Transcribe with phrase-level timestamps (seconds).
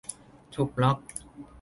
[0.55, 0.97] ถูกบล็อค